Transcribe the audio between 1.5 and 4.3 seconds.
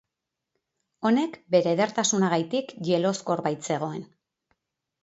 bere edertasunagatik jeloskor baitzegoen.